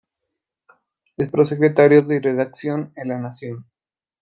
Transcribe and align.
Es 1.17 1.29
prosecretario 1.29 2.01
de 2.01 2.19
Redacción 2.19 2.91
en 2.95 3.09
"La 3.09 3.19
Nación". 3.19 3.65